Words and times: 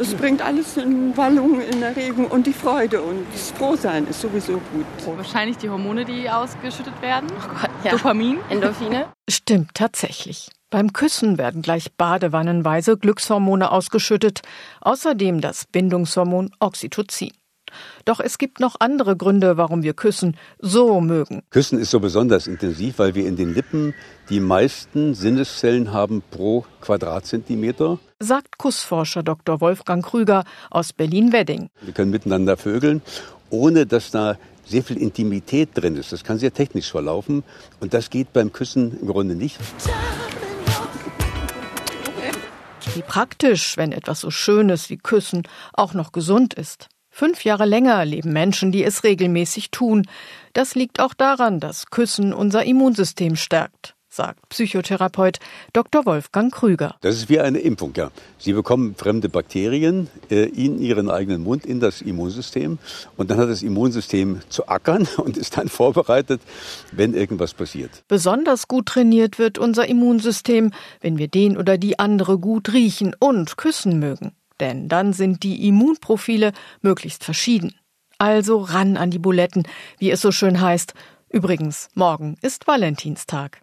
Das 0.00 0.14
bringt 0.14 0.40
alles 0.40 0.78
in 0.78 1.14
Wallung, 1.14 1.60
in 1.60 1.82
Erregung 1.82 2.28
und 2.28 2.46
die 2.46 2.54
Freude 2.54 3.02
und 3.02 3.26
das 3.34 3.50
Frohsein 3.50 4.06
ist 4.06 4.22
sowieso 4.22 4.54
gut. 4.54 4.86
Wahrscheinlich 5.18 5.58
die 5.58 5.68
Hormone, 5.68 6.06
die 6.06 6.30
ausgeschüttet 6.30 7.02
werden. 7.02 7.28
Oh 7.30 7.48
Gott, 7.60 7.70
ja. 7.84 7.90
Dopamin. 7.90 8.38
Endorphine. 8.48 9.08
Stimmt 9.30 9.74
tatsächlich. 9.74 10.48
Beim 10.70 10.94
Küssen 10.94 11.36
werden 11.36 11.60
gleich 11.60 11.92
badewannenweise 11.92 12.96
Glückshormone 12.96 13.70
ausgeschüttet, 13.70 14.40
außerdem 14.80 15.42
das 15.42 15.66
Bindungshormon 15.66 16.50
Oxytocin. 16.60 17.32
Doch 18.04 18.20
es 18.20 18.38
gibt 18.38 18.60
noch 18.60 18.76
andere 18.80 19.16
Gründe, 19.16 19.56
warum 19.56 19.82
wir 19.82 19.94
Küssen 19.94 20.36
so 20.58 21.00
mögen. 21.00 21.42
Küssen 21.50 21.78
ist 21.78 21.90
so 21.90 22.00
besonders 22.00 22.46
intensiv, 22.46 22.98
weil 22.98 23.14
wir 23.14 23.26
in 23.26 23.36
den 23.36 23.54
Lippen 23.54 23.94
die 24.28 24.40
meisten 24.40 25.14
Sinneszellen 25.14 25.92
haben 25.92 26.22
pro 26.30 26.64
Quadratzentimeter. 26.80 27.98
Sagt 28.18 28.58
Kussforscher 28.58 29.22
Dr. 29.22 29.60
Wolfgang 29.60 30.04
Krüger 30.04 30.44
aus 30.70 30.92
Berlin-Wedding. 30.92 31.70
Wir 31.82 31.92
können 31.92 32.10
miteinander 32.10 32.56
vögeln, 32.56 33.02
ohne 33.50 33.86
dass 33.86 34.10
da 34.10 34.36
sehr 34.64 34.82
viel 34.84 34.98
Intimität 34.98 35.70
drin 35.74 35.96
ist. 35.96 36.12
Das 36.12 36.22
kann 36.24 36.38
sehr 36.38 36.54
technisch 36.54 36.90
verlaufen 36.90 37.42
und 37.80 37.92
das 37.92 38.10
geht 38.10 38.32
beim 38.32 38.52
Küssen 38.52 38.98
im 39.00 39.08
Grunde 39.08 39.34
nicht. 39.34 39.58
Wie 42.94 43.02
praktisch, 43.02 43.76
wenn 43.76 43.92
etwas 43.92 44.20
so 44.20 44.30
Schönes 44.30 44.90
wie 44.90 44.96
Küssen 44.96 45.42
auch 45.72 45.94
noch 45.94 46.12
gesund 46.12 46.54
ist. 46.54 46.88
Fünf 47.10 47.44
Jahre 47.44 47.66
länger 47.66 48.04
leben 48.04 48.32
Menschen, 48.32 48.72
die 48.72 48.84
es 48.84 49.04
regelmäßig 49.04 49.70
tun. 49.70 50.06
Das 50.52 50.74
liegt 50.74 51.00
auch 51.00 51.14
daran, 51.14 51.60
dass 51.60 51.90
Küssen 51.90 52.32
unser 52.32 52.64
Immunsystem 52.64 53.36
stärkt 53.36 53.94
sagt 54.10 54.48
Psychotherapeut 54.48 55.38
Dr. 55.72 56.04
Wolfgang 56.04 56.52
Krüger. 56.52 56.96
Das 57.00 57.14
ist 57.16 57.28
wie 57.28 57.38
eine 57.40 57.58
Impfung, 57.58 57.92
ja. 57.96 58.10
Sie 58.38 58.52
bekommen 58.52 58.96
fremde 58.96 59.28
Bakterien 59.28 60.08
äh, 60.30 60.46
in 60.46 60.80
ihren 60.80 61.08
eigenen 61.08 61.44
Mund, 61.44 61.64
in 61.64 61.78
das 61.80 62.02
Immunsystem. 62.02 62.78
Und 63.16 63.30
dann 63.30 63.38
hat 63.38 63.48
das 63.48 63.62
Immunsystem 63.62 64.40
zu 64.48 64.66
ackern 64.66 65.06
und 65.16 65.36
ist 65.36 65.56
dann 65.56 65.68
vorbereitet, 65.68 66.40
wenn 66.90 67.14
irgendwas 67.14 67.54
passiert. 67.54 68.02
Besonders 68.08 68.66
gut 68.66 68.86
trainiert 68.86 69.38
wird 69.38 69.58
unser 69.58 69.86
Immunsystem, 69.88 70.72
wenn 71.00 71.16
wir 71.16 71.28
den 71.28 71.56
oder 71.56 71.78
die 71.78 71.98
andere 71.98 72.38
gut 72.38 72.72
riechen 72.72 73.14
und 73.18 73.56
küssen 73.56 74.00
mögen 74.00 74.32
denn 74.60 74.88
dann 74.88 75.12
sind 75.12 75.42
die 75.42 75.66
Immunprofile 75.68 76.52
möglichst 76.82 77.24
verschieden. 77.24 77.74
Also 78.18 78.58
ran 78.58 78.96
an 78.96 79.10
die 79.10 79.18
Buletten, 79.18 79.64
wie 79.98 80.10
es 80.10 80.20
so 80.20 80.30
schön 80.30 80.60
heißt. 80.60 80.94
Übrigens, 81.30 81.88
morgen 81.94 82.36
ist 82.42 82.66
Valentinstag. 82.66 83.60